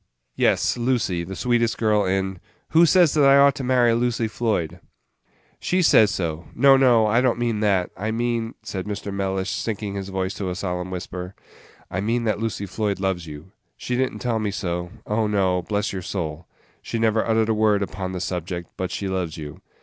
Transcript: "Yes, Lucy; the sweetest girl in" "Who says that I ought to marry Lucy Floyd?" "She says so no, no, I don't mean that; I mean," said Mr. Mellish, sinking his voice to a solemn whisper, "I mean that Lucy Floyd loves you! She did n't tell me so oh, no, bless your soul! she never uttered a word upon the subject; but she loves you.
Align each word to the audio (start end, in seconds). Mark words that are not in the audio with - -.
"Yes, 0.35 0.77
Lucy; 0.77 1.23
the 1.23 1.35
sweetest 1.35 1.77
girl 1.77 2.05
in" 2.05 2.39
"Who 2.71 2.87
says 2.87 3.13
that 3.13 3.23
I 3.23 3.37
ought 3.37 3.53
to 3.53 3.63
marry 3.63 3.93
Lucy 3.93 4.27
Floyd?" 4.27 4.79
"She 5.59 5.83
says 5.83 6.09
so 6.09 6.45
no, 6.55 6.75
no, 6.75 7.05
I 7.05 7.21
don't 7.21 7.37
mean 7.37 7.59
that; 7.59 7.91
I 7.95 8.09
mean," 8.09 8.55
said 8.63 8.87
Mr. 8.87 9.13
Mellish, 9.13 9.51
sinking 9.51 9.93
his 9.93 10.09
voice 10.09 10.33
to 10.37 10.49
a 10.49 10.55
solemn 10.55 10.89
whisper, 10.89 11.35
"I 11.91 12.01
mean 12.01 12.23
that 12.23 12.39
Lucy 12.39 12.65
Floyd 12.65 12.99
loves 12.99 13.27
you! 13.27 13.51
She 13.77 13.95
did 13.95 14.11
n't 14.11 14.23
tell 14.23 14.39
me 14.39 14.49
so 14.49 14.89
oh, 15.05 15.27
no, 15.27 15.61
bless 15.61 15.93
your 15.93 16.01
soul! 16.01 16.47
she 16.81 16.97
never 16.97 17.23
uttered 17.23 17.49
a 17.49 17.53
word 17.53 17.83
upon 17.83 18.11
the 18.11 18.19
subject; 18.19 18.71
but 18.77 18.89
she 18.89 19.07
loves 19.07 19.37
you. 19.37 19.61